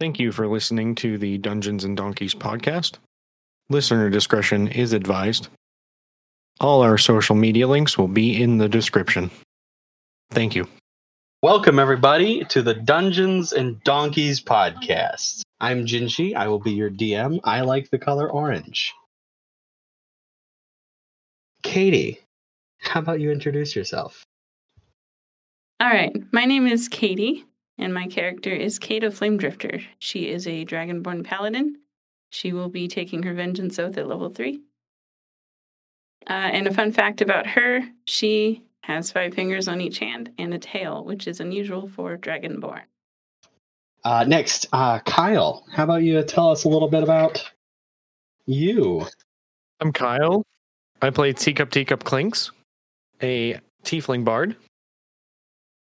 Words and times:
Thank 0.00 0.18
you 0.18 0.32
for 0.32 0.48
listening 0.48 0.96
to 0.96 1.18
the 1.18 1.38
Dungeons 1.38 1.84
and 1.84 1.96
Donkeys 1.96 2.34
podcast. 2.34 2.94
Listener 3.70 4.10
discretion 4.10 4.66
is 4.66 4.92
advised. 4.92 5.48
All 6.60 6.82
our 6.82 6.98
social 6.98 7.36
media 7.36 7.68
links 7.68 7.96
will 7.96 8.08
be 8.08 8.42
in 8.42 8.58
the 8.58 8.68
description. 8.68 9.30
Thank 10.30 10.56
you. 10.56 10.66
Welcome, 11.42 11.78
everybody, 11.78 12.44
to 12.46 12.62
the 12.62 12.74
Dungeons 12.74 13.52
and 13.52 13.80
Donkeys 13.84 14.40
podcast. 14.42 15.42
I'm 15.60 15.86
Jinshi. 15.86 16.34
I 16.34 16.48
will 16.48 16.58
be 16.58 16.72
your 16.72 16.90
DM. 16.90 17.38
I 17.44 17.60
like 17.60 17.90
the 17.90 17.98
color 17.98 18.28
orange. 18.28 18.92
Katie, 21.62 22.20
how 22.80 23.00
about 23.00 23.20
you 23.20 23.30
introduce 23.30 23.76
yourself? 23.76 24.24
All 25.80 25.88
right. 25.88 26.14
My 26.32 26.46
name 26.46 26.66
is 26.66 26.88
Katie, 26.88 27.44
and 27.78 27.92
my 27.92 28.06
character 28.06 28.50
is 28.50 28.78
Kate 28.78 29.04
of 29.04 29.14
Flame 29.14 29.36
Drifter. 29.36 29.80
She 29.98 30.28
is 30.30 30.46
a 30.46 30.64
Dragonborn 30.64 31.24
Paladin. 31.24 31.76
She 32.30 32.52
will 32.52 32.68
be 32.68 32.88
taking 32.88 33.22
her 33.22 33.34
Vengeance 33.34 33.78
Oath 33.78 33.98
at 33.98 34.08
level 34.08 34.30
three. 34.30 34.62
Uh, 36.28 36.32
and 36.32 36.66
a 36.66 36.74
fun 36.74 36.90
fact 36.92 37.20
about 37.20 37.46
her 37.46 37.82
she 38.06 38.62
has 38.82 39.12
five 39.12 39.34
fingers 39.34 39.68
on 39.68 39.80
each 39.80 39.98
hand 39.98 40.30
and 40.38 40.52
a 40.54 40.58
tail, 40.58 41.04
which 41.04 41.26
is 41.26 41.40
unusual 41.40 41.88
for 41.88 42.16
Dragonborn. 42.16 42.82
Uh, 44.04 44.24
next, 44.24 44.66
uh, 44.72 44.98
Kyle, 45.00 45.64
how 45.72 45.84
about 45.84 46.02
you 46.02 46.22
tell 46.22 46.50
us 46.50 46.64
a 46.64 46.68
little 46.68 46.88
bit 46.88 47.02
about 47.02 47.50
you? 48.46 49.06
I'm 49.80 49.92
Kyle. 49.92 50.44
I 51.00 51.10
play 51.10 51.32
Teacup 51.32 51.70
Teacup 51.70 52.04
Clinks, 52.04 52.50
a 53.22 53.58
tiefling 53.82 54.24
bard. 54.24 54.56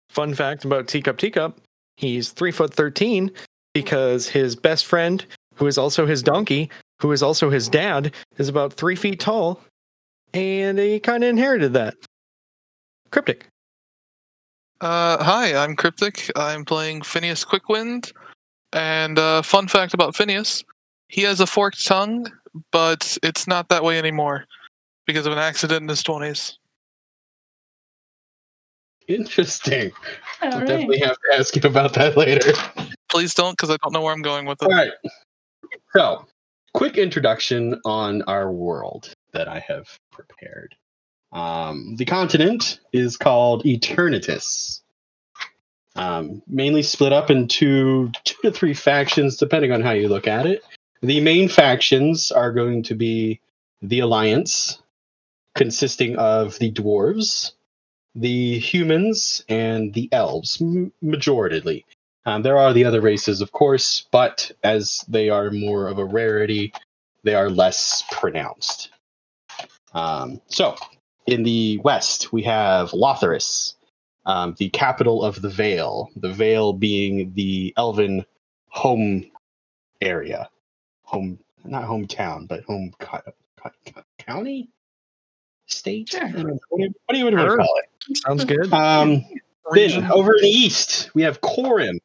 Fun 0.09 0.35
fact 0.35 0.65
about 0.65 0.87
Teacup 0.87 1.19
Teacup 1.19 1.61
he's 1.97 2.31
three 2.31 2.53
foot 2.53 2.73
13 2.73 3.31
because 3.75 4.29
his 4.29 4.57
best 4.57 4.87
friend, 4.87 5.25
who 5.55 5.67
is 5.67 5.79
also 5.79 6.07
his 6.07 6.23
donkey, 6.23 6.71
who 7.01 7.13
is 7.13 7.23
also 7.23 7.51
his 7.51 7.69
dad, 7.69 8.15
is 8.39 8.49
about 8.49 8.73
three 8.73 8.97
feet 8.97 9.21
tall, 9.21 9.61
and 10.33 10.79
he 10.79 10.99
kind 10.99 11.25
of 11.25 11.31
inherited 11.31 11.73
that. 11.75 11.95
Cryptic. 13.11 13.49
Uh, 14.81 15.23
hi, 15.23 15.55
I'm 15.55 15.77
Cryptic. 15.77 16.31
I'm 16.37 16.65
playing 16.65 17.03
Phineas 17.03 17.45
Quickwind. 17.45 18.13
And 18.73 19.19
uh, 19.19 19.43
fun 19.43 19.69
fact 19.69 19.95
about 19.95 20.17
Phineas 20.17 20.63
he 21.09 21.23
has 21.23 21.41
a 21.41 21.47
forked 21.47 21.87
tongue, 21.87 22.27
but 22.73 23.17
it's 23.23 23.47
not 23.47 23.69
that 23.69 23.85
way 23.85 23.99
anymore 23.99 24.45
because 25.07 25.27
of 25.27 25.33
an 25.33 25.39
accident 25.39 25.83
in 25.83 25.89
his 25.89 26.03
20s. 26.03 26.57
Interesting. 29.09 29.93
All 30.43 30.53
I'll 30.53 30.59
right. 30.59 30.67
definitely 30.67 30.99
have 31.01 31.17
to 31.17 31.39
ask 31.39 31.55
you 31.57 31.63
about 31.65 31.95
that 31.95 32.17
later. 32.17 32.53
Please 33.09 33.35
don't, 33.35 33.53
because 33.53 33.71
I 33.71 33.77
don't 33.83 33.93
know 33.93 34.03
where 34.03 34.13
I'm 34.13 34.23
going 34.23 34.47
with 34.47 34.63
it. 34.63 34.67
All 34.67 34.75
right. 34.75 34.93
So, 35.95 36.27
quick 36.75 36.99
introduction 36.99 37.81
on 37.85 38.23
our 38.23 38.51
world 38.51 39.15
that 39.33 39.49
I 39.49 39.61
have 39.61 39.89
prepared. 40.11 40.75
Um, 41.33 41.97
the 41.97 42.05
continent 42.05 42.81
is 42.93 43.17
called 43.17 43.65
Eternatus. 43.65 44.81
Um, 45.95 46.43
mainly 46.47 46.83
split 46.83 47.13
up 47.13 47.31
into 47.31 48.11
two 48.25 48.37
to 48.43 48.53
three 48.53 48.75
factions, 48.75 49.37
depending 49.37 49.73
on 49.73 49.81
how 49.81 49.93
you 49.93 50.09
look 50.09 50.27
at 50.27 50.47
it. 50.47 50.63
The 51.01 51.21
main 51.21 51.49
factions 51.49 52.31
are 52.33 52.53
going 52.53 52.83
to 52.85 52.95
be 52.95 53.41
the 53.81 54.01
Alliance, 54.01 54.83
consisting 55.55 56.17
of 56.17 56.59
the 56.59 56.71
dwarves, 56.71 57.53
the 58.17 58.59
humans, 58.59 59.45
and 59.49 59.93
the 59.93 60.09
elves, 60.11 60.61
m- 60.61 60.93
majoritely. 61.03 61.85
Um, 62.25 62.43
there 62.43 62.59
are 62.59 62.73
the 62.73 62.85
other 62.85 63.01
races, 63.01 63.41
of 63.41 63.53
course, 63.53 64.07
but 64.11 64.51
as 64.65 65.05
they 65.07 65.29
are 65.29 65.51
more 65.51 65.87
of 65.87 65.99
a 65.99 66.05
rarity, 66.05 66.73
they 67.23 67.35
are 67.35 67.51
less 67.51 68.03
pronounced. 68.11 68.91
Um, 69.93 70.41
so, 70.49 70.77
in 71.27 71.43
the 71.43 71.79
west, 71.79 72.33
we 72.33 72.43
have 72.43 72.91
Lotharis, 72.91 73.75
um, 74.25 74.55
the 74.59 74.71
capital 74.71 75.23
of 75.23 75.41
the 75.41 75.51
Vale. 75.51 76.11
The 76.17 76.33
Vale 76.33 76.73
being 76.73 77.33
the 77.35 77.73
elven 77.77 78.25
home 78.69 79.31
area, 80.01 80.49
home 81.03 81.39
not 81.65 81.85
hometown, 81.85 82.49
but 82.49 82.65
home 82.65 82.93
co- 82.99 83.21
co- 83.57 83.71
co- 83.93 84.03
county, 84.19 84.69
state. 85.67 86.09
Sure. 86.09 86.25
I 86.25 86.33
don't 86.33 86.47
know. 86.47 86.59
What 86.69 86.79
do 86.79 86.85
you, 86.85 86.95
what 87.05 87.13
do 87.13 87.19
you 87.19 87.25
want 87.25 87.37
to 87.37 87.57
call 87.57 87.79
it? 87.79 87.91
Sounds 88.15 88.45
good. 88.45 88.73
Um, 88.73 89.25
then 89.73 90.11
over 90.13 90.35
in 90.37 90.43
the 90.43 90.49
east, 90.49 91.11
we 91.15 91.23
have 91.23 91.41
Corim. 91.41 91.99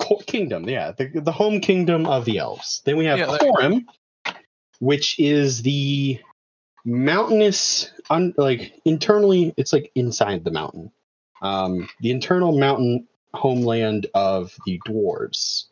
Co- 0.00 0.16
kingdom, 0.26 0.68
yeah, 0.68 0.92
the, 0.92 1.08
the 1.20 1.32
home 1.32 1.60
kingdom 1.60 2.06
of 2.06 2.24
the 2.24 2.38
elves. 2.38 2.82
Then 2.84 2.96
we 2.96 3.04
have 3.06 3.18
Yeah, 3.18 3.26
there- 3.26 3.38
Corim, 3.40 3.84
which 4.80 5.18
is 5.20 5.62
the 5.62 6.18
mountainous, 6.84 7.90
un, 8.10 8.34
like 8.36 8.72
internally, 8.84 9.54
it's 9.56 9.72
like 9.72 9.90
inside 9.94 10.44
the 10.44 10.50
mountain. 10.50 10.90
Um, 11.42 11.88
the 12.00 12.10
internal 12.10 12.58
mountain 12.58 13.06
homeland 13.34 14.06
of 14.14 14.56
the 14.66 14.80
dwarves. 14.88 15.64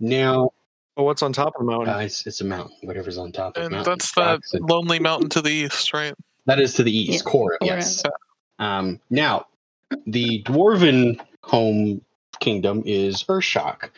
Now, 0.00 0.50
Well, 0.96 1.06
what's 1.06 1.22
on 1.22 1.32
top 1.32 1.54
of 1.56 1.60
the 1.66 1.70
mountain? 1.72 1.94
uh, 1.94 1.98
it's, 1.98 2.26
it's 2.26 2.40
a 2.40 2.44
mountain, 2.44 2.76
whatever's 2.82 3.18
on 3.18 3.32
top 3.32 3.56
of 3.56 3.64
and 3.64 3.72
mountain. 3.72 3.92
that's 3.92 4.12
that 4.14 4.20
rocks 4.20 4.52
lonely 4.60 4.98
mountain 4.98 5.28
to 5.30 5.40
the 5.42 5.50
east, 5.50 5.92
right? 5.92 6.14
That 6.46 6.60
is 6.60 6.74
to 6.74 6.82
the 6.82 6.96
east, 6.96 7.24
Yeah, 7.24 7.32
Corim, 7.32 7.58
Corim. 7.62 7.66
yes. 7.66 8.02
Um, 8.62 9.00
now, 9.10 9.46
the 10.06 10.42
dwarven 10.44 11.20
home 11.42 12.00
kingdom 12.38 12.84
is 12.86 13.24
Urshak. 13.24 13.90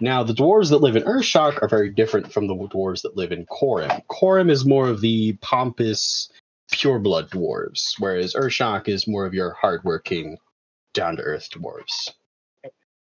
Now, 0.00 0.22
the 0.22 0.32
dwarves 0.32 0.70
that 0.70 0.78
live 0.78 0.94
in 0.94 1.02
Urshak 1.02 1.60
are 1.60 1.68
very 1.68 1.90
different 1.90 2.32
from 2.32 2.46
the 2.46 2.54
dwarves 2.54 3.02
that 3.02 3.16
live 3.16 3.32
in 3.32 3.44
Corim. 3.46 4.02
Corim 4.06 4.50
is 4.50 4.64
more 4.64 4.88
of 4.88 5.00
the 5.00 5.32
pompous, 5.40 6.30
pureblood 6.72 7.28
dwarves, 7.30 7.94
whereas 7.98 8.34
Urshak 8.34 8.88
is 8.88 9.08
more 9.08 9.26
of 9.26 9.34
your 9.34 9.52
hardworking, 9.52 10.38
down 10.92 11.16
to 11.16 11.22
earth 11.22 11.48
dwarves. 11.50 12.10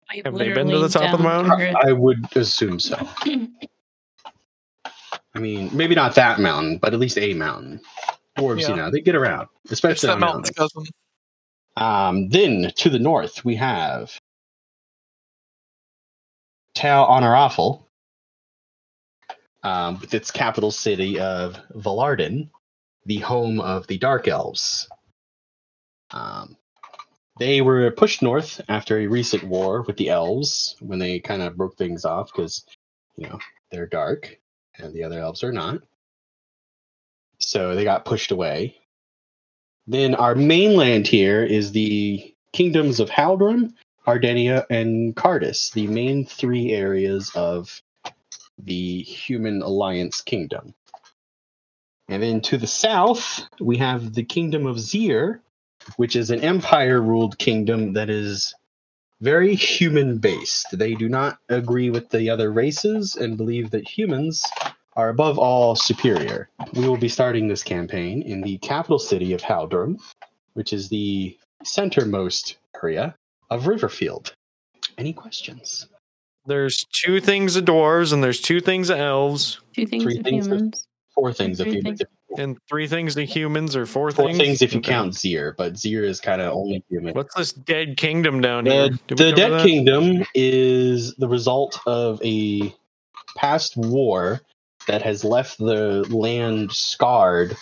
Like, 0.10 0.26
Have 0.26 0.38
they 0.38 0.52
been 0.52 0.68
to 0.68 0.80
the 0.80 0.90
top 0.90 1.14
of 1.14 1.20
the 1.20 1.24
mountain? 1.24 1.54
earth. 1.54 1.76
I 1.86 1.94
would 1.94 2.26
assume 2.36 2.80
so. 2.80 2.98
I 5.34 5.40
mean, 5.40 5.70
maybe 5.72 5.96
not 5.96 6.16
that 6.16 6.40
mountain, 6.40 6.80
but 6.80 6.94
at 6.94 7.00
least 7.00 7.18
a 7.18 7.34
mountain. 7.34 7.80
Dwarves, 8.38 8.62
Yeah. 8.62 8.70
you 8.70 8.76
know, 8.76 8.92
they 8.92 9.02
get 9.02 9.16
around, 9.16 9.48
especially 9.70 10.10
on 10.10 10.20
mountain's 10.20 10.52
mountains. 10.58 10.92
Um, 11.76 12.30
then 12.30 12.72
to 12.78 12.90
the 12.90 13.00
north, 13.00 13.46
we 13.46 13.56
have 13.56 14.20
Tau 16.76 17.06
Honorafel, 17.08 17.84
um, 19.64 20.00
with 20.00 20.14
its 20.14 20.32
capital 20.32 20.72
city 20.72 21.20
of 21.20 21.58
Valarden, 21.76 22.50
the 23.06 23.18
home 23.18 23.60
of 23.60 23.88
the 23.88 23.98
Dark 23.98 24.28
Elves. 24.28 24.88
Um, 26.12 26.58
they 27.40 27.62
were 27.62 27.92
pushed 27.92 28.22
north 28.22 28.62
after 28.70 28.98
a 28.98 29.08
recent 29.08 29.44
war 29.44 29.84
with 29.84 29.98
the 29.98 30.10
elves 30.10 30.76
when 30.80 31.00
they 31.00 31.20
kind 31.20 31.42
of 31.42 31.58
broke 31.58 31.78
things 31.78 32.06
off 32.06 32.32
because, 32.32 32.66
you 33.16 33.28
know, 33.28 33.40
they're 33.72 33.86
dark 33.88 34.40
and 34.78 34.94
the 34.94 35.04
other 35.04 35.20
elves 35.20 35.44
are 35.44 35.52
not. 35.52 35.82
So 37.40 37.76
they 37.76 37.84
got 37.84 38.06
pushed 38.06 38.32
away. 38.32 38.78
Then 39.86 40.16
our 40.16 40.36
mainland 40.36 41.08
here 41.08 41.44
is 41.44 41.72
the 41.72 42.34
kingdoms 42.52 43.00
of 43.00 43.10
Haldrum, 43.10 43.74
Ardenia, 44.06 44.66
and 44.70 45.16
Cardis, 45.16 45.72
the 45.72 45.88
main 45.88 46.26
three 46.26 46.72
areas 46.72 47.32
of 47.36 47.82
the 48.58 49.02
Human 49.04 49.62
Alliance 49.62 50.22
kingdom. 50.22 50.74
And 52.10 52.24
then 52.24 52.42
to 52.42 52.58
the 52.58 52.68
south, 52.68 53.44
we 53.60 53.78
have 53.78 54.14
the 54.14 54.24
kingdom 54.24 54.66
of 54.66 54.80
Zir, 54.80 55.42
which 55.98 56.16
is 56.16 56.32
an 56.32 56.42
empire 56.42 57.02
ruled 57.02 57.38
kingdom 57.38 57.94
that 57.94 58.10
is 58.10 58.56
very 59.22 59.56
human 59.56 60.20
based. 60.20 60.78
They 60.78 60.94
do 60.94 61.10
not 61.10 61.40
agree 61.50 61.90
with 61.90 62.10
the 62.10 62.30
other 62.30 62.52
races 62.52 63.16
and 63.16 63.38
believe 63.38 63.72
that 63.72 63.88
humans 63.88 64.44
are 64.98 65.10
above 65.10 65.38
all 65.38 65.76
superior. 65.76 66.50
We 66.74 66.90
will 66.90 66.98
be 66.98 67.08
starting 67.08 67.48
this 67.48 67.64
campaign 67.64 68.24
in 68.24 68.42
the 68.42 68.58
capital 68.58 68.98
city 69.00 69.32
of 69.32 69.42
Haldrum, 69.42 69.98
which 70.54 70.74
is 70.74 70.90
the 70.90 71.38
centermost 71.64 72.56
area 72.84 73.16
of 73.52 73.64
Riverfield. 73.66 74.32
Any 74.98 75.14
questions? 75.14 75.88
There's 76.48 76.84
two 76.92 77.22
things 77.22 77.56
of 77.56 77.66
dwarves 77.66 78.12
and 78.12 78.24
there's 78.24 78.42
two 78.42 78.60
things 78.60 78.90
of 78.90 78.98
elves 78.98 79.60
Two 79.76 79.86
things 79.86 80.04
Three 80.04 80.18
of 80.18 80.24
things 80.24 80.48
of- 80.48 80.54
humans. 80.54 80.88
Four 81.14 81.34
things 81.34 81.60
if 81.60 81.66
Three 81.66 81.76
you 81.78 81.82
things. 81.82 82.02
and 82.38 82.58
three 82.70 82.88
things 82.88 83.18
of 83.18 83.28
humans 83.28 83.76
or 83.76 83.86
four, 83.88 84.12
four 84.12 84.28
things. 84.28 84.38
things 84.38 84.62
if 84.62 84.72
you 84.74 84.80
Okay. 84.80 84.90
count 84.92 85.16
Zir, 85.16 85.54
but 85.58 85.78
Zir 85.78 86.04
is 86.04 86.20
kind 86.20 86.42
of 86.42 86.54
only 86.54 86.84
human. 86.90 87.14
What's 87.16 87.34
this 87.36 87.54
dead 87.54 87.98
kingdom 87.98 88.40
down 88.42 88.66
here? 88.68 88.90
The, 88.90 89.00
Did 89.08 89.20
we 89.20 89.26
the 89.26 89.32
Dead 89.36 89.52
that? 89.52 89.66
Kingdom 89.66 90.24
is 90.36 91.16
the 91.16 91.28
result 91.28 91.80
of 91.88 92.22
a 92.24 92.72
past 93.36 93.78
war 93.78 94.42
that 94.88 95.04
has 95.04 95.24
left 95.24 95.58
the 95.60 96.06
land 96.10 96.72
scarred 96.74 97.58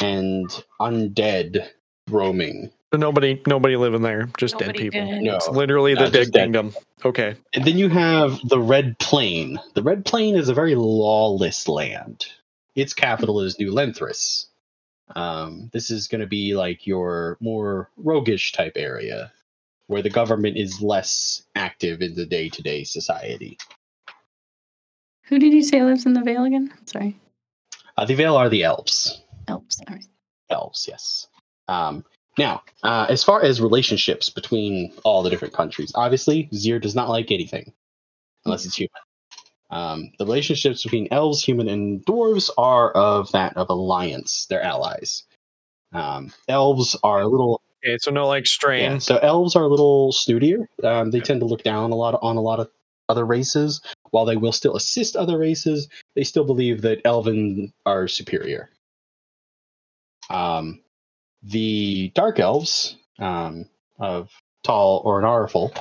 and 0.00 0.50
undead 0.80 1.68
roaming 2.10 2.70
So 2.92 2.98
nobody, 2.98 3.42
nobody 3.46 3.76
living 3.76 4.02
there, 4.02 4.30
just 4.38 4.58
dead 4.58 4.76
people. 4.76 5.00
good. 5.08 5.22
No. 5.22 5.36
It's 5.36 5.48
literally 5.48 5.94
No, 5.94 6.04
the 6.04 6.10
dead 6.10 6.12
just 6.20 6.32
dead 6.32 6.42
kingdom. 6.44 6.74
Okay. 7.04 7.36
And 7.54 7.64
then 7.64 7.78
you 7.78 7.88
have 7.90 8.40
the 8.48 8.60
Red 8.60 8.98
Plain. 8.98 9.60
The 9.74 9.82
Red 9.82 10.04
Plain 10.04 10.36
is 10.36 10.48
a 10.48 10.54
very 10.54 10.74
lawless 10.74 11.68
land. 11.68 12.26
Its 12.76 12.94
capital 12.94 13.40
is 13.42 13.58
New 13.58 13.72
Lenthris. 13.72 14.46
Um, 15.16 15.70
this 15.72 15.90
is 15.90 16.08
going 16.08 16.20
to 16.22 16.26
be 16.28 16.54
like 16.56 16.86
your 16.86 17.38
more 17.40 17.90
roguish 17.96 18.52
type 18.52 18.74
area, 18.76 19.32
where 19.88 20.02
the 20.02 20.10
government 20.10 20.56
is 20.58 20.82
less 20.82 21.42
active 21.54 22.02
in 22.02 22.14
the 22.14 22.26
day-to-day 22.26 22.84
society. 22.84 23.58
Who 25.28 25.38
did 25.38 25.52
you 25.52 25.62
say 25.62 25.82
lives 25.82 26.06
in 26.06 26.12
the 26.14 26.22
Vale 26.22 26.44
again? 26.44 26.70
Sorry. 26.86 27.16
Uh, 27.96 28.04
the 28.04 28.14
Vale 28.14 28.36
are 28.36 28.48
the 28.48 28.62
elves. 28.64 29.20
Elves. 29.48 29.80
All 29.88 29.94
right. 29.94 30.04
elves 30.50 30.86
yes 30.88 31.26
um, 31.68 32.04
now 32.38 32.62
uh, 32.82 33.06
as 33.08 33.24
far 33.24 33.42
as 33.42 33.60
relationships 33.60 34.28
between 34.30 34.92
all 35.04 35.22
the 35.22 35.30
different 35.30 35.54
countries 35.54 35.90
obviously 35.94 36.48
zir 36.54 36.78
does 36.78 36.94
not 36.94 37.08
like 37.08 37.30
anything 37.30 37.72
unless 38.44 38.64
it's 38.66 38.76
human 38.76 38.90
um, 39.70 40.10
the 40.18 40.24
relationships 40.26 40.82
between 40.82 41.08
elves 41.10 41.42
human 41.42 41.68
and 41.68 42.04
dwarves 42.06 42.50
are 42.58 42.90
of 42.92 43.30
that 43.32 43.56
of 43.56 43.68
alliance 43.70 44.46
they're 44.50 44.62
allies 44.62 45.24
um, 45.92 46.30
elves 46.48 46.94
are 47.02 47.20
a 47.22 47.26
little 47.26 47.62
Okay, 47.84 47.96
so 48.00 48.10
no 48.10 48.26
like 48.26 48.44
strain. 48.46 48.92
yeah, 48.92 48.98
so 48.98 49.16
elves 49.18 49.54
are 49.56 49.62
a 49.62 49.68
little 49.68 50.12
snootier 50.12 50.66
um, 50.84 51.10
they 51.10 51.20
tend 51.20 51.40
to 51.40 51.46
look 51.46 51.62
down 51.62 51.90
a 51.92 51.94
lot 51.96 52.18
on 52.22 52.36
a 52.36 52.40
lot 52.42 52.60
of 52.60 52.68
other 53.08 53.24
races. 53.24 53.80
While 54.10 54.24
they 54.24 54.36
will 54.36 54.52
still 54.52 54.76
assist 54.76 55.16
other 55.16 55.38
races 55.38 55.88
they 56.14 56.24
still 56.24 56.44
believe 56.44 56.82
that 56.82 57.00
elven 57.04 57.72
are 57.86 58.08
superior. 58.08 58.70
Um, 60.30 60.80
the 61.42 62.10
dark 62.14 62.40
elves 62.40 62.96
um, 63.18 63.66
of 63.98 64.30
Tall 64.64 65.02
or 65.04 65.20
Narful. 65.22 65.72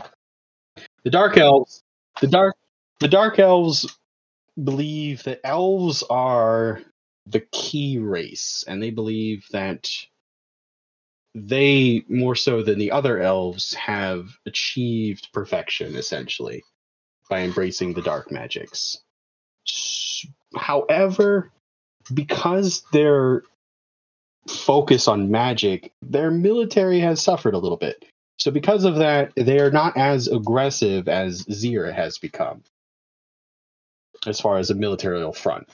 The 1.03 1.09
dark 1.09 1.37
elves, 1.37 1.83
the 2.21 2.27
dark, 2.27 2.55
the 2.99 3.07
dark 3.07 3.39
elves 3.39 3.85
believe 4.61 5.23
that 5.23 5.39
elves 5.43 6.03
are 6.03 6.81
the 7.25 7.41
key 7.51 7.97
race, 7.97 8.63
and 8.67 8.81
they 8.81 8.91
believe 8.91 9.45
that 9.51 9.89
they 11.33 12.03
more 12.07 12.35
so 12.35 12.63
than 12.63 12.79
the 12.79 12.91
other 12.91 13.19
elves 13.19 13.73
have 13.75 14.29
achieved 14.45 15.29
perfection 15.33 15.95
essentially 15.95 16.63
by 17.29 17.41
embracing 17.41 17.93
the 17.93 18.01
dark 18.01 18.31
magics. 18.31 18.97
However, 20.55 21.51
because 22.13 22.83
they're 22.91 23.43
focus 24.47 25.07
on 25.07 25.29
magic, 25.29 25.91
their 26.01 26.31
military 26.31 26.99
has 26.99 27.21
suffered 27.21 27.53
a 27.53 27.59
little 27.59 27.77
bit. 27.77 28.05
So 28.39 28.51
because 28.51 28.85
of 28.85 28.97
that, 28.97 29.33
they 29.35 29.59
are 29.59 29.71
not 29.71 29.97
as 29.97 30.27
aggressive 30.27 31.09
as 31.09 31.43
Zira 31.45 31.93
has 31.93 32.17
become, 32.17 32.63
as 34.25 34.39
far 34.39 34.57
as 34.57 34.69
a 34.69 34.75
military 34.75 35.29
front. 35.33 35.67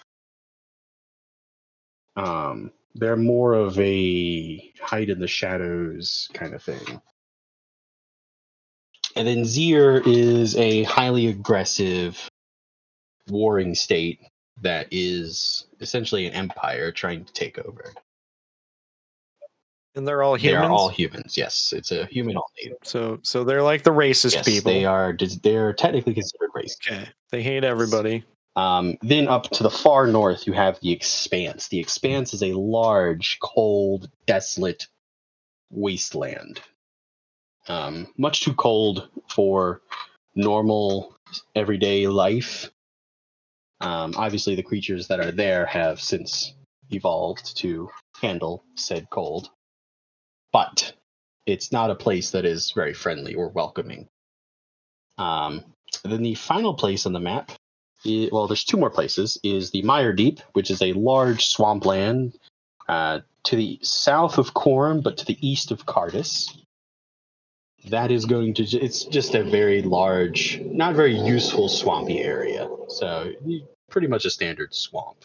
Um, 2.16 2.72
they're 2.96 3.18
more 3.18 3.54
of 3.54 3.80
a 3.80 4.74
hide 4.82 5.10
in 5.10 5.20
the 5.20 5.28
shadows 5.28 6.30
kind 6.34 6.54
of 6.54 6.64
thing. 6.64 7.02
And 9.16 9.28
then 9.28 9.46
Zir 9.46 10.02
is 10.06 10.56
a 10.56 10.84
highly 10.84 11.28
aggressive 11.28 12.30
warring 13.30 13.76
state 13.76 14.20
that 14.62 14.88
is 14.92 15.66
essentially 15.80 16.26
an 16.26 16.34
empire 16.34 16.92
trying 16.92 17.26
to 17.26 17.34
take 17.34 17.58
over. 17.60 17.94
And 19.96 20.08
they're 20.08 20.24
all 20.24 20.36
humans. 20.36 20.64
They're 20.64 20.72
all 20.72 20.90
humans. 20.90 21.38
Yes, 21.38 21.72
it's 21.76 21.92
a 21.92 22.06
human 22.08 22.36
only. 22.38 22.76
so 22.84 23.20
so 23.22 23.44
they're 23.44 23.62
like 23.62 23.84
the 23.84 23.92
racist 23.92 24.34
Yes, 24.34 24.46
people. 24.46 24.72
they 24.72 24.86
are. 24.86 25.16
They're 25.44 25.74
technically 25.74 26.16
considered 26.16 26.50
race. 26.56 26.76
Okay. 26.86 27.08
They 27.32 27.44
hate 27.44 27.64
everybody. 27.64 28.24
Um, 28.56 28.98
then 29.02 29.28
up 29.28 29.50
to 29.52 29.64
the 29.64 29.70
far 29.70 30.08
north, 30.08 30.48
you 30.48 30.54
have 30.54 30.80
the 30.80 30.92
Expanse. 30.92 31.68
The 31.68 31.80
Expanse 31.80 32.34
is 32.34 32.42
a 32.44 32.54
large, 32.54 33.38
cold, 33.42 34.10
desolate 34.26 34.88
wasteland. 35.70 36.60
Um, 37.68 38.08
much 38.18 38.42
too 38.42 38.54
cold 38.54 39.10
for 39.30 39.82
normal, 40.36 41.16
everyday 41.56 42.08
life. 42.08 42.70
Um, 43.82 44.14
obviously, 44.18 44.56
the 44.56 44.64
creatures 44.64 45.08
that 45.08 45.20
are 45.20 45.32
there 45.32 45.66
have 45.66 46.02
since 46.02 46.54
evolved 46.92 47.58
to 47.58 47.90
handle 48.22 48.64
said 48.76 49.10
cold. 49.10 49.50
But 50.52 50.94
it's 51.46 51.72
not 51.72 51.90
a 51.90 51.96
place 51.96 52.32
that 52.32 52.46
is 52.46 52.72
very 52.72 52.94
friendly 52.94 53.34
or 53.36 53.50
welcoming. 53.50 54.08
Um, 55.18 55.64
then 56.04 56.24
the 56.24 56.36
final 56.36 56.74
place 56.74 57.06
on 57.06 57.14
the 57.14 57.20
map 57.20 57.52
i- 58.06 58.30
well, 58.32 58.48
there's 58.48 58.64
two 58.64 58.78
more 58.78 58.90
places. 58.90 59.38
Is 59.44 59.72
the 59.72 59.82
Mire 59.82 60.14
Deep, 60.14 60.40
which 60.54 60.70
is 60.72 60.82
a 60.82 60.94
large 60.94 61.46
swampland 61.46 62.38
uh, 62.88 63.22
to 63.44 63.56
the 63.56 63.80
south 63.82 64.38
of 64.38 64.54
Corum, 64.54 65.02
but 65.02 65.18
to 65.18 65.26
the 65.26 65.38
east 65.48 65.72
of 65.72 65.86
Cardis. 65.86 66.58
That 67.90 68.12
is 68.12 68.26
going 68.26 68.54
to 68.56 68.64
it's 68.64 69.04
just 69.06 69.36
a 69.36 69.44
very 69.44 69.82
large, 69.82 70.60
not 70.62 70.96
very 70.96 71.18
useful 71.18 71.68
swampy 71.68 72.20
area. 72.20 72.70
So 72.88 73.32
pretty 73.90 74.08
much 74.08 74.26
a 74.26 74.30
standard 74.30 74.74
swamp. 74.74 75.18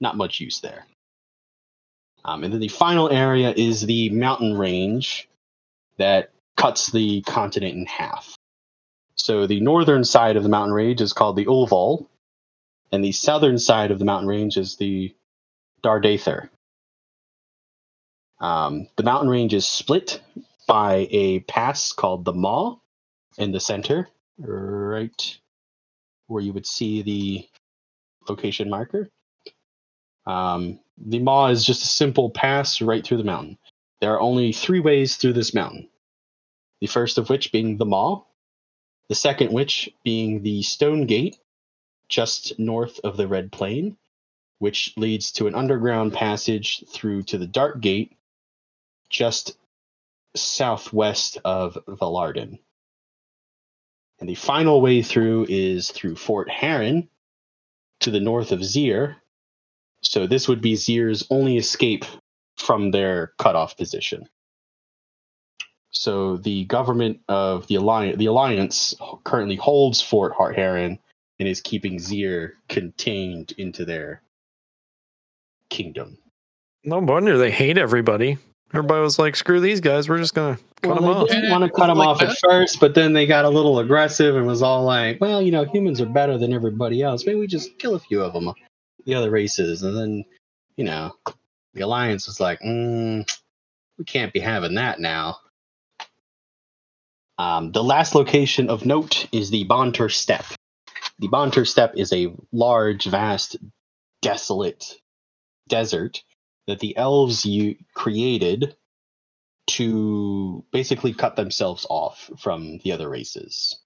Not 0.00 0.16
much 0.16 0.40
use 0.40 0.60
there. 0.60 0.86
Um, 2.24 2.44
and 2.44 2.52
then 2.52 2.60
the 2.60 2.68
final 2.68 3.10
area 3.10 3.52
is 3.56 3.82
the 3.82 4.10
mountain 4.10 4.56
range 4.56 5.28
that 5.96 6.30
cuts 6.56 6.90
the 6.90 7.22
continent 7.22 7.74
in 7.74 7.86
half. 7.86 8.36
So 9.14 9.46
the 9.46 9.60
northern 9.60 10.04
side 10.04 10.36
of 10.36 10.42
the 10.42 10.48
mountain 10.48 10.74
range 10.74 11.00
is 11.00 11.12
called 11.12 11.36
the 11.36 11.46
Ulval, 11.46 12.06
and 12.92 13.02
the 13.02 13.12
southern 13.12 13.58
side 13.58 13.90
of 13.90 13.98
the 13.98 14.04
mountain 14.04 14.28
range 14.28 14.56
is 14.56 14.76
the 14.76 15.14
Dardather. 15.82 16.48
Um, 18.40 18.88
the 18.96 19.02
mountain 19.02 19.28
range 19.28 19.54
is 19.54 19.66
split 19.66 20.20
by 20.68 21.08
a 21.10 21.40
pass 21.40 21.92
called 21.92 22.24
the 22.24 22.34
Maw 22.34 22.78
in 23.38 23.50
the 23.50 23.58
center, 23.58 24.08
right 24.38 25.38
where 26.28 26.42
you 26.42 26.52
would 26.52 26.66
see 26.66 27.02
the 27.02 27.48
location 28.28 28.70
marker. 28.70 29.08
Um, 30.26 30.78
the 30.98 31.18
Maw 31.18 31.48
is 31.48 31.64
just 31.64 31.82
a 31.82 31.88
simple 31.88 32.30
pass 32.30 32.80
right 32.82 33.04
through 33.04 33.16
the 33.16 33.24
mountain. 33.24 33.58
There 34.00 34.12
are 34.14 34.20
only 34.20 34.52
three 34.52 34.80
ways 34.80 35.16
through 35.16 35.32
this 35.32 35.54
mountain. 35.54 35.88
The 36.80 36.86
first 36.86 37.18
of 37.18 37.30
which 37.30 37.50
being 37.50 37.78
the 37.78 37.86
Maw, 37.86 38.24
the 39.08 39.14
second 39.14 39.52
which 39.52 39.90
being 40.04 40.42
the 40.42 40.62
Stone 40.62 41.06
Gate, 41.06 41.38
just 42.08 42.58
north 42.58 43.00
of 43.02 43.16
the 43.16 43.26
Red 43.26 43.50
Plain, 43.50 43.96
which 44.58 44.92
leads 44.96 45.32
to 45.32 45.46
an 45.46 45.54
underground 45.54 46.12
passage 46.12 46.84
through 46.88 47.22
to 47.24 47.38
the 47.38 47.46
Dark 47.46 47.80
Gate, 47.80 48.16
just 49.08 49.56
southwest 50.36 51.38
of 51.44 51.78
Valarden. 51.86 52.58
And 54.20 54.28
the 54.28 54.34
final 54.34 54.80
way 54.80 55.02
through 55.02 55.46
is 55.48 55.90
through 55.90 56.16
Fort 56.16 56.50
Heron 56.50 57.08
to 58.00 58.10
the 58.10 58.20
north 58.20 58.52
of 58.52 58.64
Zir. 58.64 59.16
So 60.02 60.26
this 60.26 60.48
would 60.48 60.60
be 60.60 60.76
Zir's 60.76 61.26
only 61.30 61.56
escape 61.56 62.04
from 62.56 62.90
their 62.90 63.32
cutoff 63.38 63.76
position. 63.76 64.28
So 65.90 66.36
the 66.36 66.64
government 66.66 67.20
of 67.28 67.66
the 67.66 67.76
alliance, 67.76 68.18
the 68.18 68.26
alliance 68.26 68.94
currently 69.24 69.56
holds 69.56 70.00
Fort 70.00 70.34
Hart 70.36 70.56
Heron 70.56 70.98
and 71.38 71.48
is 71.48 71.60
keeping 71.60 71.98
Zir 71.98 72.54
contained 72.68 73.52
into 73.56 73.84
their 73.84 74.22
kingdom. 75.70 76.18
No 76.84 76.98
wonder 76.98 77.38
they 77.38 77.50
hate 77.50 77.78
everybody. 77.78 78.38
Everybody 78.72 79.00
was 79.00 79.18
like, 79.18 79.34
"Screw 79.34 79.60
these 79.60 79.80
guys. 79.80 80.08
We're 80.08 80.18
just 80.18 80.34
gonna 80.34 80.58
cut 80.82 80.96
them 80.96 81.04
they 81.04 81.10
off." 81.10 81.28
didn't 81.28 81.50
want 81.50 81.64
to 81.64 81.70
cut 81.70 81.86
them 81.86 81.98
Like 81.98 82.08
off 82.08 82.22
at 82.22 82.36
first, 82.38 82.80
but 82.80 82.94
then 82.94 83.14
they 83.14 83.26
got 83.26 83.46
a 83.46 83.48
little 83.48 83.78
aggressive 83.78 84.36
and 84.36 84.46
was 84.46 84.62
all 84.62 84.84
like, 84.84 85.20
"Well, 85.20 85.40
you 85.40 85.50
know, 85.50 85.64
humans 85.64 86.00
are 86.02 86.06
better 86.06 86.36
than 86.36 86.52
everybody 86.52 87.02
else. 87.02 87.24
Maybe 87.24 87.38
we 87.38 87.46
just 87.46 87.78
kill 87.78 87.94
a 87.94 87.98
few 87.98 88.22
of 88.22 88.34
them, 88.34 88.52
the 89.06 89.14
other 89.14 89.30
races." 89.30 89.82
And 89.82 89.96
then, 89.96 90.24
you 90.76 90.84
know, 90.84 91.14
the 91.72 91.80
alliance 91.80 92.26
was 92.26 92.40
like, 92.40 92.60
mm, 92.60 93.26
"We 93.96 94.04
can't 94.04 94.34
be 94.34 94.40
having 94.40 94.74
that 94.74 95.00
now." 95.00 95.38
Um, 97.38 97.72
the 97.72 97.84
last 97.84 98.14
location 98.14 98.68
of 98.68 98.84
note 98.84 99.28
is 99.32 99.48
the 99.48 99.64
Bonter 99.64 100.10
Steppe. 100.10 100.56
The 101.20 101.28
Bonter 101.28 101.64
Steppe 101.64 101.96
is 101.96 102.12
a 102.12 102.34
large, 102.52 103.06
vast, 103.06 103.56
desolate 104.20 104.96
desert 105.68 106.22
that 106.68 106.80
the 106.80 106.96
elves 106.98 107.46
you 107.46 107.76
created 107.94 108.76
to 109.68 110.62
basically 110.70 111.14
cut 111.14 111.34
themselves 111.34 111.86
off 111.88 112.30
from 112.38 112.78
the 112.84 112.92
other 112.92 113.08
races 113.08 113.78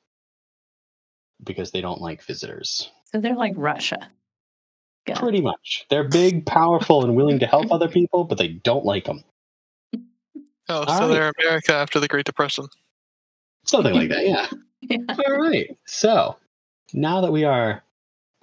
because 1.43 1.71
they 1.71 1.81
don't 1.81 2.01
like 2.01 2.25
visitors. 2.25 2.91
So 3.05 3.21
they're 3.21 3.37
like 3.37 3.55
Russia. 3.57 4.11
Got 5.07 5.19
it. 5.19 5.21
Pretty 5.21 5.41
much. 5.41 5.87
They're 5.91 6.09
big, 6.09 6.45
powerful, 6.45 7.05
and 7.05 7.15
willing 7.15 7.39
to 7.39 7.47
help 7.47 7.71
other 7.71 7.89
people, 7.89 8.25
but 8.25 8.37
they 8.39 8.49
don't 8.49 8.85
like 8.85 9.05
them. 9.05 9.23
Oh, 10.69 10.81
All 10.81 10.87
so 10.87 10.93
right. 10.93 11.09
they're 11.09 11.33
America 11.39 11.75
after 11.75 12.01
the 12.01 12.09
Great 12.09 12.27
Depression. 12.27 12.67
Something 13.65 13.95
like 13.95 14.09
that, 14.09 14.27
yeah. 14.27 14.47
Yeah. 14.81 14.99
All 15.09 15.39
right. 15.41 15.77
So 15.87 16.37
now 16.93 17.21
that 17.21 17.31
we 17.31 17.45
are 17.45 17.85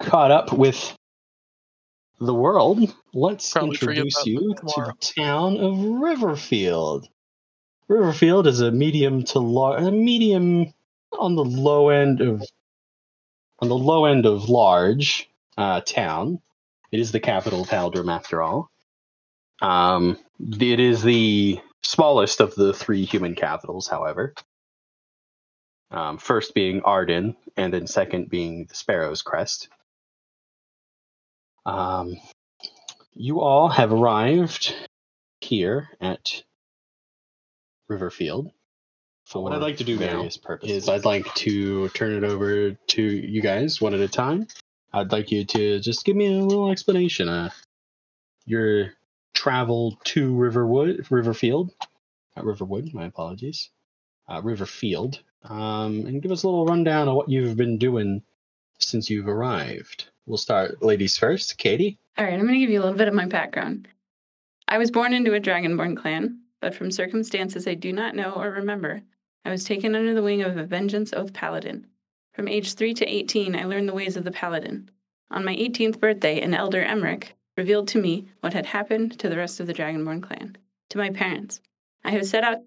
caught 0.00 0.30
up 0.30 0.52
with 0.52 0.96
the 2.20 2.34
world, 2.34 2.94
let's 3.14 3.50
Probably 3.50 3.70
introduce 3.70 4.26
you 4.26 4.54
to 4.54 4.64
the 4.64 4.94
town 5.00 5.56
of 5.56 5.74
Riverfield. 5.74 7.06
Riverfield 7.88 8.46
is 8.46 8.60
a 8.60 8.70
medium 8.70 9.24
to 9.24 9.38
large, 9.40 9.82
a 9.82 9.90
medium 9.90 10.72
on 11.18 11.34
the 11.34 11.44
low 11.44 11.88
end 11.88 12.20
of 12.20 12.44
on 13.58 13.68
the 13.68 13.76
low 13.76 14.04
end 14.04 14.26
of 14.26 14.48
large 14.48 15.28
uh, 15.56 15.80
town. 15.80 16.40
It 16.92 17.00
is 17.00 17.12
the 17.12 17.20
capital 17.20 17.62
of 17.62 17.68
Haldrum, 17.68 18.12
after 18.12 18.42
all. 18.42 18.70
Um, 19.60 20.18
it 20.38 20.80
is 20.80 21.02
the 21.02 21.60
smallest 21.82 22.40
of 22.40 22.54
the 22.54 22.72
three 22.72 23.04
human 23.04 23.34
capitals, 23.34 23.86
however. 23.86 24.34
Um, 25.90 26.18
first 26.18 26.54
being 26.54 26.82
Arden, 26.82 27.36
and 27.56 27.72
then 27.72 27.86
second 27.86 28.30
being 28.30 28.66
the 28.66 28.74
Sparrow's 28.74 29.22
Crest. 29.22 29.68
Um, 31.66 32.16
you 33.14 33.40
all 33.40 33.68
have 33.68 33.92
arrived 33.92 34.74
here 35.40 35.88
at 36.00 36.42
Riverfield. 37.90 38.52
For 39.26 39.42
what 39.42 39.52
I'd 39.52 39.62
like 39.62 39.76
to 39.76 39.84
do 39.84 39.96
now 39.96 40.06
various 40.06 40.36
purposes. 40.36 40.84
is 40.84 40.88
I'd 40.88 41.04
like 41.04 41.32
to 41.36 41.88
turn 41.90 42.14
it 42.14 42.24
over 42.24 42.72
to 42.72 43.02
you 43.02 43.40
guys 43.40 43.80
one 43.80 43.94
at 43.94 44.00
a 44.00 44.08
time. 44.08 44.48
I'd 44.92 45.12
like 45.12 45.30
you 45.30 45.44
to 45.44 45.78
just 45.78 46.04
give 46.04 46.16
me 46.16 46.26
a 46.26 46.44
little 46.44 46.70
explanation. 46.70 47.28
Uh, 47.28 47.50
your 48.44 48.94
travel 49.34 49.98
to 50.04 50.34
Riverwood, 50.34 51.06
Riverfield, 51.10 51.70
not 52.36 52.44
Riverwood. 52.44 52.92
My 52.92 53.04
apologies. 53.04 53.70
Uh, 54.28 54.40
Riverfield, 54.40 55.18
um, 55.44 56.06
and 56.06 56.22
give 56.22 56.32
us 56.32 56.42
a 56.42 56.48
little 56.48 56.66
rundown 56.66 57.08
of 57.08 57.14
what 57.14 57.28
you've 57.28 57.56
been 57.56 57.78
doing 57.78 58.22
since 58.78 59.10
you've 59.10 59.28
arrived. 59.28 60.08
We'll 60.30 60.36
start 60.36 60.80
ladies 60.80 61.18
first. 61.18 61.58
Katie. 61.58 61.98
All 62.16 62.24
right, 62.24 62.34
I'm 62.34 62.42
going 62.42 62.54
to 62.54 62.60
give 62.60 62.70
you 62.70 62.78
a 62.78 62.84
little 62.84 62.96
bit 62.96 63.08
of 63.08 63.14
my 63.14 63.26
background. 63.26 63.88
I 64.68 64.78
was 64.78 64.92
born 64.92 65.12
into 65.12 65.34
a 65.34 65.40
Dragonborn 65.40 65.96
clan, 65.96 66.42
but 66.60 66.72
from 66.72 66.92
circumstances 66.92 67.66
I 67.66 67.74
do 67.74 67.92
not 67.92 68.14
know 68.14 68.30
or 68.34 68.52
remember, 68.52 69.02
I 69.44 69.50
was 69.50 69.64
taken 69.64 69.96
under 69.96 70.14
the 70.14 70.22
wing 70.22 70.42
of 70.42 70.56
a 70.56 70.62
Vengeance 70.62 71.12
Oath 71.12 71.32
Paladin. 71.32 71.84
From 72.32 72.46
age 72.46 72.74
3 72.74 72.94
to 72.94 73.04
18, 73.04 73.56
I 73.56 73.64
learned 73.64 73.88
the 73.88 73.92
ways 73.92 74.16
of 74.16 74.22
the 74.22 74.30
Paladin. 74.30 74.88
On 75.32 75.44
my 75.44 75.56
18th 75.56 75.98
birthday, 75.98 76.40
an 76.40 76.54
elder 76.54 76.80
Emmerich 76.80 77.34
revealed 77.56 77.88
to 77.88 78.00
me 78.00 78.28
what 78.38 78.52
had 78.52 78.66
happened 78.66 79.18
to 79.18 79.28
the 79.28 79.36
rest 79.36 79.58
of 79.58 79.66
the 79.66 79.74
Dragonborn 79.74 80.22
clan, 80.22 80.56
to 80.90 80.98
my 80.98 81.10
parents. 81.10 81.60
I 82.04 82.12
have 82.12 82.24
set 82.24 82.44
out 82.44 82.58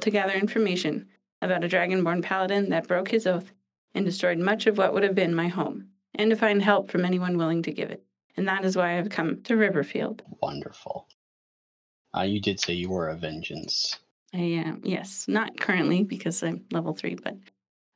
to 0.00 0.10
gather 0.10 0.34
information 0.34 1.06
about 1.40 1.62
a 1.62 1.68
Dragonborn 1.68 2.24
Paladin 2.24 2.70
that 2.70 2.88
broke 2.88 3.12
his 3.12 3.28
oath 3.28 3.52
and 3.94 4.04
destroyed 4.04 4.38
much 4.38 4.66
of 4.66 4.76
what 4.76 4.92
would 4.92 5.04
have 5.04 5.14
been 5.14 5.36
my 5.36 5.46
home, 5.46 5.90
and 6.16 6.30
to 6.30 6.36
find 6.36 6.62
help 6.62 6.90
from 6.90 7.04
anyone 7.04 7.36
willing 7.36 7.62
to 7.62 7.72
give 7.72 7.90
it 7.90 8.04
and 8.36 8.48
that 8.48 8.64
is 8.64 8.76
why 8.76 8.98
I've 8.98 9.10
come 9.10 9.42
to 9.44 9.54
Riverfield. 9.54 10.20
Wonderful. 10.42 11.06
Uh, 12.16 12.22
you 12.22 12.40
did 12.40 12.58
say 12.60 12.72
you 12.74 12.90
were 12.90 13.08
a 13.08 13.16
vengeance. 13.16 13.98
I 14.34 14.38
am, 14.38 14.80
yes, 14.84 15.26
not 15.28 15.58
currently 15.60 16.02
because 16.02 16.42
I'm 16.42 16.64
level 16.72 16.94
three, 16.94 17.14
but 17.14 17.36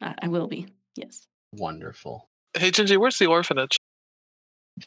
uh, 0.00 0.12
I 0.22 0.28
will 0.28 0.46
be, 0.46 0.68
yes. 0.94 1.26
Wonderful. 1.54 2.28
Hey, 2.56 2.70
Gingy, 2.70 2.96
where's 2.98 3.18
the 3.18 3.26
orphanage? 3.26 3.76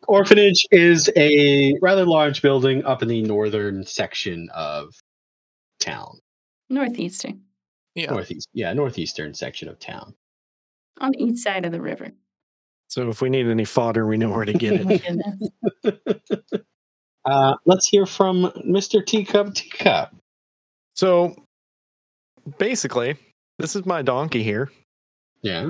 Orphanage 0.08 0.66
is 0.72 1.10
a 1.18 1.76
rather 1.82 2.06
large 2.06 2.42
building 2.42 2.86
up 2.86 3.02
in 3.02 3.10
the 3.10 3.22
northern 3.24 3.86
section 3.86 4.50
of 4.54 4.94
town. 5.82 6.20
Northeastern, 6.70 7.42
Yeah. 7.96 8.12
Northeast, 8.12 8.48
yeah, 8.54 8.72
northeastern 8.72 9.34
section 9.34 9.68
of 9.68 9.80
town. 9.80 10.14
on 11.02 11.12
the 11.12 11.24
east 11.24 11.44
side 11.44 11.66
of 11.66 11.74
the 11.74 11.82
river. 11.82 12.12
So 12.92 13.08
if 13.08 13.22
we 13.22 13.30
need 13.30 13.48
any 13.48 13.64
fodder, 13.64 14.06
we 14.06 14.18
know 14.18 14.30
where 14.32 14.44
to 14.44 14.52
get 14.52 14.74
it. 15.84 16.66
Uh, 17.24 17.54
let's 17.66 17.88
hear 17.88 18.06
from 18.06 18.52
Mr. 18.68 19.06
Teacup 19.06 19.54
Teacup. 19.54 20.14
so 20.94 21.34
basically, 22.58 23.16
this 23.60 23.78
is 23.78 23.86
my 23.86 24.02
donkey 24.02 24.44
here. 24.44 24.70
Yeah. 25.42 25.70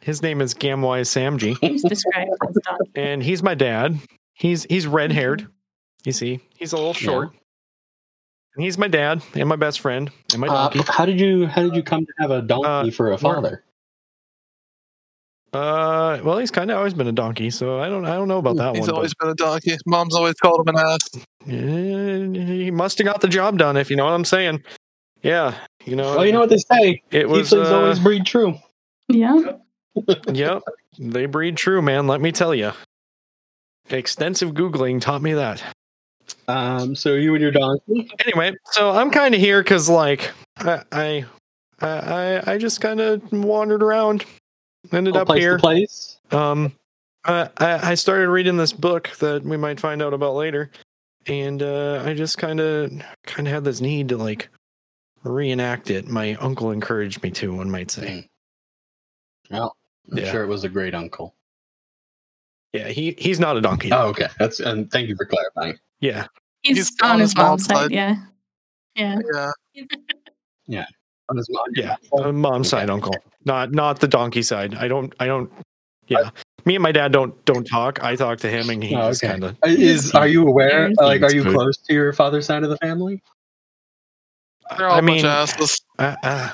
His 0.00 0.22
name 0.22 0.40
is 0.40 0.54
Gamwise 0.54 1.10
Samji, 1.12 1.54
He's 1.60 1.82
described 1.84 2.30
as 2.48 2.54
dog. 2.64 2.78
and 2.94 3.22
he's 3.22 3.42
my 3.42 3.54
dad. 3.54 3.98
He's 4.32 4.64
he's 4.64 4.86
red 4.86 5.12
haired. 5.12 5.46
You 6.06 6.12
see, 6.12 6.40
he's 6.56 6.72
a 6.72 6.76
little 6.76 6.92
Yeah. 6.92 7.12
short. 7.12 7.28
And 8.56 8.64
he's 8.64 8.78
my 8.78 8.88
dad 8.88 9.20
and 9.34 9.48
my 9.50 9.56
best 9.56 9.80
friend 9.80 10.10
and 10.32 10.40
my 10.40 10.46
Uh, 10.46 10.82
how 10.88 11.04
did 11.04 11.20
you 11.20 11.46
how 11.46 11.60
did 11.62 11.76
you 11.76 11.82
come 11.82 12.06
to 12.06 12.12
have 12.20 12.30
a 12.30 12.40
donkey 12.40 12.88
Uh, 12.88 12.90
for 12.90 13.12
a 13.12 13.18
father? 13.18 13.64
Uh, 15.54 16.20
well, 16.24 16.38
he's 16.38 16.50
kind 16.50 16.70
of 16.70 16.78
always 16.78 16.94
been 16.94 17.06
a 17.06 17.12
donkey, 17.12 17.48
so 17.48 17.80
I 17.80 17.88
don't 17.88 18.04
I 18.04 18.14
don't 18.14 18.26
know 18.26 18.38
about 18.38 18.56
that 18.56 18.74
He's 18.74 18.80
one. 18.80 18.88
He's 18.88 18.94
always 18.94 19.14
been 19.14 19.28
a 19.28 19.34
donkey. 19.34 19.76
Mom's 19.86 20.14
always 20.14 20.34
called 20.34 20.66
him 20.66 20.74
an 20.74 20.84
ass. 20.84 21.08
but, 21.10 21.22
eh, 21.48 22.26
he 22.44 22.70
must 22.70 22.98
have 22.98 23.04
got 23.04 23.20
the 23.20 23.28
job 23.28 23.58
done, 23.58 23.76
if 23.76 23.88
you 23.88 23.96
know 23.96 24.04
what 24.04 24.14
I'm 24.14 24.24
saying. 24.24 24.64
Yeah, 25.22 25.54
you 25.84 25.94
know. 25.96 26.16
Well, 26.16 26.26
you 26.26 26.32
know 26.32 26.40
what 26.40 26.50
they 26.50 26.58
say. 26.58 27.02
it 27.10 27.28
was. 27.28 27.52
Uh, 27.52 27.62
always 27.74 27.98
breed 28.00 28.26
true. 28.26 28.54
Yeah. 29.08 29.52
yep, 30.32 30.62
they 30.98 31.26
breed 31.26 31.56
true, 31.56 31.80
man. 31.80 32.06
Let 32.06 32.20
me 32.20 32.32
tell 32.32 32.54
you. 32.54 32.72
Extensive 33.90 34.52
googling 34.54 35.00
taught 35.00 35.22
me 35.22 35.34
that. 35.34 35.62
Um, 36.48 36.94
so 36.94 37.14
you 37.14 37.34
and 37.34 37.42
your 37.42 37.52
donkey. 37.52 38.10
Anyway, 38.26 38.54
so 38.72 38.90
I'm 38.90 39.10
kind 39.10 39.34
of 39.34 39.40
here 39.40 39.62
because, 39.62 39.88
like, 39.88 40.30
I, 40.58 40.82
I, 40.90 41.26
I, 41.80 42.52
I 42.52 42.58
just 42.58 42.80
kind 42.80 43.00
of 43.00 43.30
wandered 43.32 43.82
around, 43.82 44.24
ended 44.92 45.14
All 45.14 45.22
up 45.22 45.26
place 45.28 45.40
here. 45.42 45.58
place. 45.58 46.18
Um, 46.30 46.72
I, 47.24 47.48
I 47.58 47.90
I 47.90 47.94
started 47.94 48.28
reading 48.28 48.56
this 48.56 48.72
book 48.72 49.10
that 49.20 49.42
we 49.44 49.56
might 49.56 49.80
find 49.80 50.02
out 50.02 50.12
about 50.14 50.34
later, 50.34 50.70
and 51.26 51.62
uh, 51.62 52.02
I 52.04 52.14
just 52.14 52.38
kind 52.38 52.60
of 52.60 52.90
kind 53.24 53.46
of 53.48 53.54
had 53.54 53.64
this 53.64 53.80
need 53.80 54.08
to 54.10 54.16
like 54.16 54.48
reenact 55.22 55.90
it. 55.90 56.06
My 56.08 56.34
uncle 56.34 56.70
encouraged 56.70 57.22
me 57.22 57.30
to, 57.32 57.54
one 57.54 57.70
might 57.70 57.90
say. 57.90 58.28
Well, 59.50 59.76
I'm 60.12 60.18
Yeah. 60.18 60.30
sure 60.32 60.44
it 60.44 60.48
was 60.48 60.64
a 60.64 60.68
great 60.68 60.94
uncle. 60.94 61.34
Yeah, 62.72 62.88
he 62.88 63.14
he's 63.18 63.38
not 63.40 63.56
a 63.56 63.60
donkey. 63.60 63.90
Oh, 63.92 64.08
okay. 64.08 64.28
That's 64.38 64.60
and 64.60 64.90
thank 64.90 65.08
you 65.08 65.16
for 65.16 65.24
clarifying. 65.26 65.78
Yeah, 66.00 66.26
He's, 66.62 66.76
He's 66.76 66.92
on, 67.02 67.10
on 67.12 67.20
his 67.20 67.30
his 67.30 67.36
mom's 67.36 67.48
mom's 67.48 67.66
side. 67.66 67.76
side. 67.76 67.90
Yeah. 67.92 68.16
Yeah. 68.96 69.50
Yeah. 70.66 70.86
On 71.30 71.36
his 71.36 71.48
mom- 71.50 71.64
yeah, 71.74 71.96
a 72.18 72.32
mom's 72.32 72.68
side 72.68 72.90
uncle, 72.90 73.14
not 73.44 73.72
not 73.72 74.00
the 74.00 74.08
donkey 74.08 74.42
side. 74.42 74.74
I 74.74 74.88
don't 74.88 75.14
I 75.20 75.26
don't. 75.26 75.50
Yeah, 76.06 76.30
me 76.66 76.74
and 76.76 76.82
my 76.82 76.92
dad 76.92 77.12
don't 77.12 77.42
don't 77.46 77.64
talk. 77.64 78.02
I 78.04 78.14
talk 78.14 78.38
to 78.40 78.50
him, 78.50 78.68
and 78.68 78.84
he 78.84 78.94
Oh, 78.94 79.08
okay. 79.08 79.28
kind 79.28 79.44
of. 79.44 79.56
Is 79.64 80.12
are 80.12 80.28
you 80.28 80.46
aware? 80.46 80.90
Like, 80.98 81.22
are 81.22 81.32
you 81.34 81.42
Good. 81.44 81.54
close 81.54 81.78
to 81.78 81.94
your 81.94 82.12
father's 82.12 82.44
side 82.46 82.62
of 82.62 82.68
the 82.70 82.76
family? 82.76 83.22
They're 84.76 84.86
all 84.88 84.96
I 84.96 84.98
a 84.98 85.02
bunch 85.02 85.16
mean, 85.22 85.26
asses. 85.26 85.80
uh, 85.98 86.16
uh, 86.22 86.50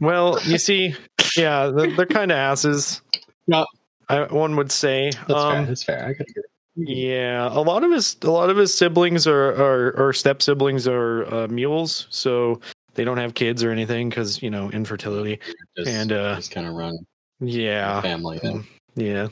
well, 0.00 0.38
you 0.44 0.58
see, 0.58 0.94
yeah, 1.36 1.66
they're, 1.66 1.90
they're 1.94 2.06
kind 2.06 2.30
of 2.32 2.36
asses. 2.38 3.02
No. 3.46 3.66
I, 4.08 4.22
one 4.24 4.56
would 4.56 4.70
say. 4.72 5.10
That's 5.28 5.32
fair. 5.42 5.56
um, 5.56 5.66
That's 5.66 5.82
fair. 5.82 6.06
I 6.06 6.14
could 6.14 6.26
agree. 6.28 6.42
Yeah, 6.76 7.48
a 7.48 7.60
lot 7.60 7.84
of 7.84 7.92
his 7.92 8.16
a 8.22 8.30
lot 8.32 8.50
of 8.50 8.56
his 8.56 8.74
siblings 8.74 9.28
are 9.28 9.50
are 9.50 9.92
or 9.96 10.12
step 10.12 10.42
siblings 10.42 10.88
are 10.88 11.24
uh, 11.32 11.46
mules, 11.46 12.08
so 12.10 12.60
they 12.94 13.04
don't 13.04 13.18
have 13.18 13.34
kids 13.34 13.62
or 13.62 13.70
anything 13.70 14.08
because 14.08 14.42
you 14.42 14.50
know 14.50 14.70
infertility. 14.70 15.40
Just, 15.76 15.90
And, 15.90 16.12
uh, 16.12 16.36
just 16.36 16.50
kind 16.50 16.66
of 16.66 16.74
run 16.74 16.98
Yeah, 17.40 18.00
family. 18.00 18.40
Then. 18.42 18.64
yeah. 18.94 19.28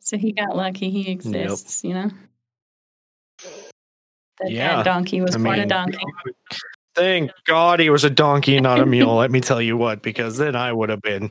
So 0.00 0.16
he 0.16 0.32
got 0.32 0.56
lucky. 0.56 0.90
He 0.90 1.10
exists, 1.10 1.84
you 1.84 1.94
know? 1.94 2.10
That 4.40 4.50
Yeah. 4.50 4.76
bad 4.76 4.84
donkey 4.84 5.20
was 5.20 5.34
I 5.34 5.38
born 5.38 5.58
a 5.58 5.66
donkey. 5.66 5.98
Thank 6.94 7.30
God 7.44 7.80
he 7.80 7.90
was 7.90 8.04
a 8.04 8.10
donkey, 8.10 8.60
not 8.60 8.80
a 8.80 8.86
mule. 8.86 9.16
let 9.16 9.30
me 9.30 9.40
tell 9.40 9.60
you 9.60 9.76
what, 9.76 10.02
because 10.02 10.36
then 10.36 10.56
I 10.56 10.72
would 10.72 10.88
have 10.88 11.02
been 11.02 11.30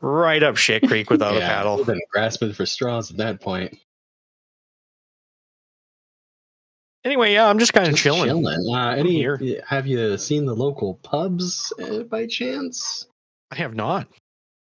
right 0.00 0.42
up 0.42 0.56
shit 0.56 0.86
creek 0.86 1.10
without 1.10 1.36
a 1.36 1.40
paddle. 1.40 1.84
Been 1.84 2.00
grasping 2.10 2.52
for 2.52 2.66
straws 2.66 3.10
at 3.10 3.16
that 3.18 3.40
point. 3.40 3.76
Anyway, 7.04 7.32
yeah, 7.32 7.48
I'm 7.48 7.58
just 7.58 7.72
kind 7.72 7.88
of 7.88 7.96
chilling. 7.96 8.24
chilling. 8.28 8.74
Uh, 8.74 8.90
any? 8.90 9.14
here. 9.14 9.40
Have 9.66 9.86
you 9.86 10.16
seen 10.18 10.46
the 10.46 10.54
local 10.54 10.94
pubs 11.02 11.72
uh, 11.82 12.04
by 12.04 12.26
chance? 12.26 13.06
I 13.50 13.56
have 13.56 13.74
not. 13.74 14.06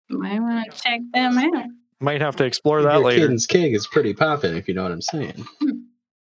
Might 0.09 0.41
want 0.41 0.71
to 0.73 0.81
check 0.83 1.01
them 1.13 1.39
out. 1.39 1.65
Might 2.01 2.21
have 2.21 2.37
to 2.37 2.45
explore 2.45 2.83
that 2.83 2.95
Your 2.95 3.05
later. 3.05 3.29
Kid's 3.29 3.47
keg 3.47 3.75
is 3.75 3.87
pretty 3.87 4.15
popping, 4.15 4.57
if 4.57 4.69
you 4.69 4.75
know 4.75 4.83
what 4.85 4.93
I'm 4.93 5.03
saying. 5.03 5.47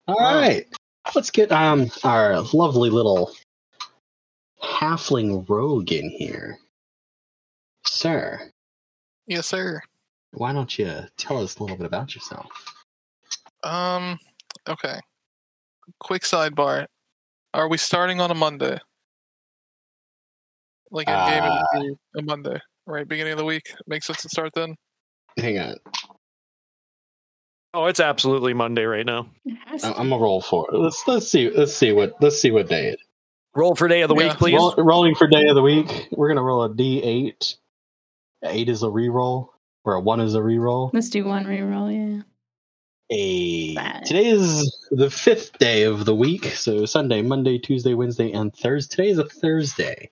All 0.08 0.16
Wow. 0.18 0.40
right, 0.40 0.66
let's 1.14 1.30
get 1.30 1.52
um 1.52 1.90
our 2.04 2.40
lovely 2.52 2.90
little 2.90 3.32
halfling 4.62 5.48
rogue 5.48 5.92
in 5.92 6.10
here, 6.10 6.58
sir. 7.86 8.50
Yes, 9.26 9.46
sir. 9.46 9.80
Why 10.32 10.52
don't 10.52 10.76
you 10.78 10.90
tell 11.16 11.42
us 11.42 11.56
a 11.56 11.62
little 11.62 11.76
bit 11.76 11.86
about 11.86 12.14
yourself? 12.14 12.48
Um. 13.62 14.18
Okay. 14.68 14.98
Quick 16.00 16.22
sidebar. 16.22 16.86
Are 17.54 17.68
we 17.68 17.76
starting 17.78 18.20
on 18.20 18.30
a 18.30 18.34
Monday? 18.34 18.78
Like 20.90 21.08
in 21.08 21.14
game, 21.14 21.44
it 21.44 21.46
Uh, 21.46 21.64
would 21.74 21.82
be 21.82 21.96
a 22.18 22.22
Monday, 22.22 22.60
right? 22.86 23.06
Beginning 23.08 23.32
of 23.32 23.38
the 23.38 23.44
week 23.44 23.72
makes 23.86 24.06
sense 24.06 24.22
to 24.22 24.28
start 24.28 24.52
then. 24.54 24.76
Hang 25.38 25.58
on. 25.58 25.76
Oh, 27.74 27.86
it's 27.86 28.00
absolutely 28.00 28.52
Monday 28.52 28.84
right 28.84 29.06
now. 29.06 29.30
I- 29.66 29.78
to. 29.78 29.86
I'm 29.86 30.10
gonna 30.10 30.18
roll 30.22 30.42
for 30.42 30.66
it. 30.72 30.76
Let's 30.76 31.02
let's 31.08 31.26
see 31.28 31.48
let's 31.50 31.72
see 31.74 31.92
what 31.92 32.14
let's 32.20 32.38
see 32.38 32.50
what 32.50 32.68
day 32.68 32.88
it. 32.88 33.00
Roll 33.54 33.74
for 33.74 33.88
day 33.88 34.02
of 34.02 34.08
the 34.08 34.14
Yeah. 34.14 34.28
week, 34.28 34.38
please. 34.38 34.54
Roll, 34.56 34.74
rolling 34.76 35.14
for 35.14 35.26
day 35.26 35.46
of 35.48 35.54
the 35.54 35.62
week. 35.62 36.08
We're 36.12 36.28
gonna 36.28 36.42
roll 36.42 36.64
a 36.64 36.68
D8. 36.70 37.56
Eight 38.44 38.68
is 38.68 38.82
a 38.82 38.86
reroll, 38.86 39.48
or 39.84 39.94
a 39.94 40.00
one 40.00 40.20
is 40.20 40.34
a 40.34 40.40
reroll. 40.40 40.90
Let's 40.92 41.08
do 41.10 41.24
one 41.24 41.44
reroll. 41.46 42.16
Yeah. 42.16 42.22
A 43.14 43.74
today 44.06 44.26
is 44.26 44.88
the 44.90 45.10
fifth 45.10 45.58
day 45.58 45.82
of 45.82 46.06
the 46.06 46.14
week, 46.14 46.46
so 46.46 46.86
Sunday, 46.86 47.20
Monday, 47.20 47.58
Tuesday, 47.58 47.92
Wednesday, 47.92 48.32
and 48.32 48.54
Thursday. 48.54 48.96
Today 48.96 49.10
is 49.10 49.18
a 49.18 49.24
Thursday 49.28 50.10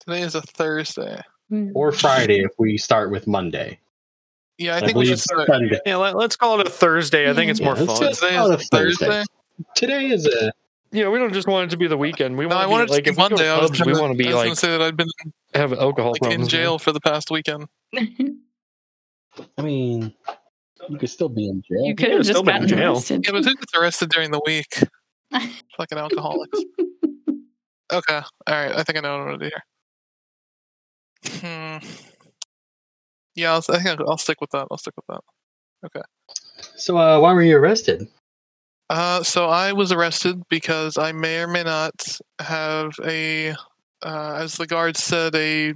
Today 0.00 0.22
is 0.22 0.34
a 0.34 0.40
Thursday. 0.40 1.20
Mm. 1.50 1.72
or 1.74 1.92
Friday 1.92 2.38
if 2.40 2.52
we 2.58 2.78
start 2.78 3.10
with 3.10 3.26
Monday. 3.26 3.78
Yeah, 4.56 4.76
I 4.76 4.78
I 4.78 4.80
think 4.80 4.96
we 4.96 5.04
should 5.04 5.18
start. 5.18 5.46
Sunday. 5.46 5.78
Yeah, 5.84 5.96
let, 5.96 6.16
us 6.16 6.36
call 6.36 6.58
it 6.60 6.66
a 6.66 6.70
Thursday. 6.70 7.28
I 7.28 7.34
think 7.34 7.50
it's 7.50 7.60
Yeah, 7.60 7.66
more 7.66 7.74
let's 7.74 7.86
fun. 7.98 8.00
just 8.08 8.20
Today 8.22 8.36
call 8.36 8.50
is 8.52 8.62
a 8.62 8.68
Thursday. 8.68 9.06
Thursday. 9.06 9.24
Today 9.74 10.06
is 10.06 10.26
a 10.26 10.52
Yeah, 10.90 11.10
we 11.10 11.18
don't 11.18 11.34
just 11.34 11.46
want 11.46 11.66
it 11.66 11.70
to 11.72 11.76
be 11.76 11.86
the 11.86 11.98
weekend. 11.98 12.38
We 12.38 12.46
No, 12.46 12.56
I 12.56 12.64
want 12.66 12.70
wanted 12.70 12.86
to 12.86 12.86
be 12.86 12.88
to 12.88 12.94
like 12.94 13.04
be 13.04 13.10
we 13.10 13.16
Monday. 13.36 13.50
I 13.50 13.58
was, 13.60 13.70
pubs, 13.70 13.80
gonna, 13.80 13.92
we 13.92 14.00
want 14.00 14.12
to 14.12 14.16
be 14.16 14.24
I 14.24 14.28
was 14.28 14.36
like 14.36 14.46
gonna 14.46 14.56
say 14.56 14.70
that 14.70 14.80
I've 14.80 14.96
been 14.96 15.08
have 15.54 15.74
alcohol 15.74 16.12
like 16.12 16.22
in 16.22 16.28
problems. 16.28 16.48
jail 16.48 16.78
for 16.78 16.92
the 16.92 17.00
past 17.00 17.30
weekend. 17.30 17.66
I 19.58 19.62
mean 19.62 20.14
you 20.88 20.98
could 20.98 21.10
still 21.10 21.28
be 21.28 21.48
in 21.48 21.62
jail. 21.62 21.86
you 21.86 21.94
could 21.94 22.06
could've 22.06 22.18
just 22.20 22.30
still 22.30 22.42
been 22.42 22.62
in 22.62 22.68
jail. 22.68 22.92
arrested. 22.92 23.24
Yeah, 23.24 23.32
but 23.32 23.44
who 23.44 23.54
gets 23.54 23.74
arrested 23.74 24.10
during 24.10 24.30
the 24.30 24.40
week? 24.44 24.82
Fucking 25.76 25.98
alcoholics. 25.98 26.58
Okay, 27.92 28.20
all 28.46 28.54
right. 28.54 28.72
I 28.74 28.82
think 28.82 28.98
I 28.98 29.00
know 29.00 29.18
what 29.18 29.28
I'm 29.28 29.38
gonna 29.38 29.38
do 29.38 29.50
here. 29.50 29.62
Hmm. 31.80 31.86
Yeah, 33.34 33.52
I'll, 33.52 33.62
I 33.70 33.78
think 33.78 34.00
I'll, 34.00 34.10
I'll 34.10 34.18
stick 34.18 34.40
with 34.40 34.50
that. 34.50 34.66
I'll 34.70 34.78
stick 34.78 34.94
with 34.96 35.06
that. 35.08 35.20
Okay. 35.86 36.02
So 36.76 36.96
uh, 36.96 37.18
why 37.20 37.32
were 37.32 37.42
you 37.42 37.56
arrested? 37.56 38.08
Uh, 38.90 39.22
so 39.22 39.48
I 39.48 39.72
was 39.72 39.90
arrested 39.90 40.42
because 40.48 40.98
I 40.98 41.12
may 41.12 41.40
or 41.40 41.48
may 41.48 41.62
not 41.62 42.18
have 42.40 42.92
a, 43.04 43.50
uh, 44.02 44.34
as 44.38 44.56
the 44.56 44.66
guards 44.66 45.02
said, 45.02 45.34
a 45.34 45.74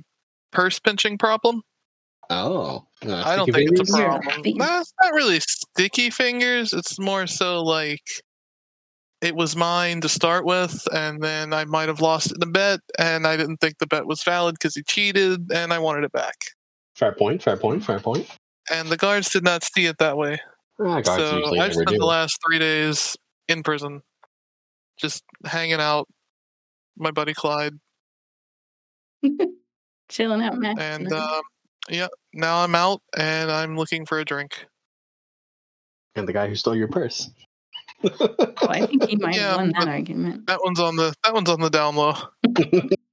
purse 0.52 0.78
pinching 0.78 1.16
problem. 1.16 1.62
Oh. 2.30 2.86
uh, 3.06 3.22
I 3.24 3.36
don't 3.36 3.50
think 3.52 3.70
it's 3.72 3.80
a 3.80 3.84
fingers? 3.84 3.98
You're 3.98 4.16
a 4.16 4.20
problem. 4.20 4.56
No, 4.56 4.80
it's 4.80 4.92
not 5.02 5.12
really 5.12 5.40
sticky 5.40 6.10
fingers. 6.10 6.72
It's 6.72 6.98
more 6.98 7.26
so 7.26 7.62
like 7.62 8.02
it 9.22 9.34
was 9.34 9.56
mine 9.56 10.00
to 10.02 10.08
start 10.08 10.44
with, 10.44 10.86
and 10.92 11.22
then 11.22 11.52
I 11.52 11.64
might 11.64 11.88
have 11.88 12.00
lost 12.00 12.30
it 12.30 12.36
in 12.36 12.48
a 12.48 12.50
bet, 12.50 12.80
and 12.98 13.26
I 13.26 13.36
didn't 13.36 13.58
think 13.58 13.78
the 13.78 13.86
bet 13.86 14.06
was 14.06 14.22
valid 14.22 14.54
because 14.54 14.74
he 14.74 14.82
cheated, 14.82 15.50
and 15.52 15.72
I 15.72 15.78
wanted 15.78 16.04
it 16.04 16.12
back. 16.12 16.34
Fair 16.94 17.12
point, 17.12 17.42
fair 17.42 17.56
point, 17.56 17.84
fair 17.84 18.00
point. 18.00 18.28
And 18.70 18.88
the 18.88 18.96
guards 18.96 19.30
did 19.30 19.44
not 19.44 19.62
see 19.64 19.86
it 19.86 19.98
that 19.98 20.16
way. 20.16 20.38
Ah, 20.80 21.00
so 21.02 21.54
I've 21.58 21.72
spent 21.72 21.88
do. 21.88 21.98
the 21.98 22.04
last 22.04 22.38
three 22.46 22.58
days 22.58 23.16
in 23.48 23.62
prison, 23.62 24.02
just 24.98 25.22
hanging 25.44 25.80
out. 25.80 26.08
My 26.98 27.10
buddy 27.10 27.34
Clyde, 27.34 27.74
Chilling 30.08 30.42
out, 30.42 30.56
man. 30.56 30.78
and 30.78 31.12
uh, 31.12 31.40
yeah, 31.88 32.08
now 32.32 32.62
I'm 32.62 32.74
out 32.74 33.00
and 33.16 33.50
I'm 33.50 33.76
looking 33.76 34.06
for 34.06 34.18
a 34.18 34.24
drink. 34.24 34.66
and 36.16 36.26
the 36.26 36.32
guy 36.32 36.48
who 36.48 36.54
stole 36.54 36.74
your 36.74 36.88
purse. 36.88 37.30
Well, 38.02 38.70
I 38.70 38.86
think 38.86 39.04
he 39.04 39.16
might 39.20 39.36
Yeah, 39.36 39.48
have 39.48 39.56
won 39.56 39.72
that 39.78 39.88
argument. 39.88 40.46
That 40.46 40.60
one's 40.62 40.80
on 40.80 40.96
the 40.96 41.14
that 41.24 41.34
one's 41.34 41.50
on 41.50 41.60
the 41.60 41.70
down 41.70 41.96
low. 41.96 42.14